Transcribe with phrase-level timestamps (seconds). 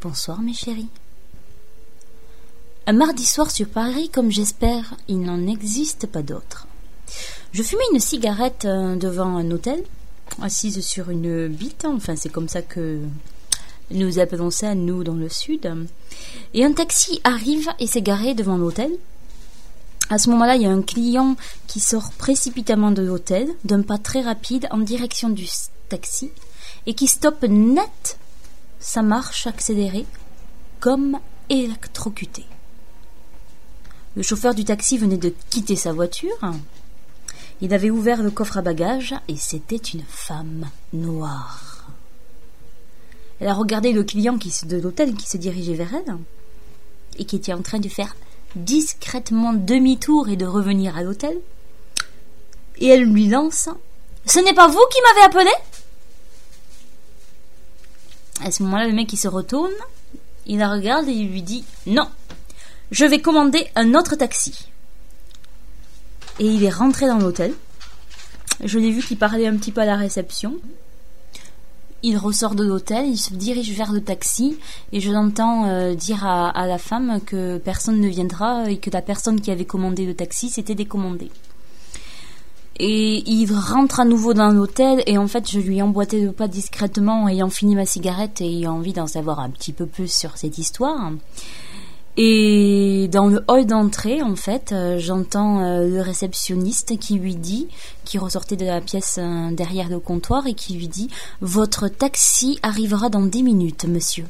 [0.00, 0.88] Bonsoir mes chéris.
[2.86, 6.66] Un mardi soir sur Paris, comme j'espère, il n'en existe pas d'autre.
[7.52, 9.82] Je fumais une cigarette euh, devant un hôtel,
[10.40, 13.00] assise sur une bite, enfin c'est comme ça que
[13.90, 15.72] nous appelons ça nous dans le sud.
[16.54, 18.02] Et un taxi arrive et s'est
[18.34, 18.90] devant l'hôtel.
[20.12, 21.36] À ce moment-là, il y a un client
[21.66, 25.48] qui sort précipitamment de l'hôtel, d'un pas très rapide en direction du
[25.88, 26.30] taxi,
[26.84, 28.18] et qui stoppe net
[28.78, 30.04] sa marche accélérée,
[30.80, 32.44] comme électrocuté.
[34.14, 36.36] Le chauffeur du taxi venait de quitter sa voiture.
[37.62, 41.86] Il avait ouvert le coffre à bagages et c'était une femme noire.
[43.40, 46.18] Elle a regardé le client qui, de l'hôtel qui se dirigeait vers elle
[47.16, 48.14] et qui était en train de faire
[48.56, 51.36] discrètement demi-tour et de revenir à l'hôtel.
[52.78, 53.68] Et elle lui lance
[54.26, 55.50] Ce n'est pas vous qui m'avez appelé?
[58.44, 59.72] À ce moment-là, le mec il se retourne,
[60.46, 62.08] il la regarde et il lui dit Non,
[62.90, 64.68] je vais commander un autre taxi.
[66.38, 67.54] Et il est rentré dans l'hôtel.
[68.64, 70.56] Je l'ai vu qu'il parlait un petit peu à la réception.
[72.02, 74.58] Il ressort de l'hôtel, il se dirige vers le taxi
[74.92, 78.90] et je l'entends euh, dire à, à, la femme que personne ne viendra et que
[78.90, 81.30] la personne qui avait commandé le taxi s'était décommandée.
[82.78, 86.32] Et il rentre à nouveau dans l'hôtel et en fait je lui ai emboîté le
[86.32, 90.10] pas discrètement ayant fini ma cigarette et ayant envie d'en savoir un petit peu plus
[90.12, 91.12] sur cette histoire.
[92.18, 97.68] Et dans le hall d'entrée, en fait, euh, j'entends euh, le réceptionniste qui lui dit,
[98.04, 101.08] qui ressortait de la pièce euh, derrière le comptoir et qui lui dit
[101.40, 104.26] Votre taxi arrivera dans dix minutes, monsieur.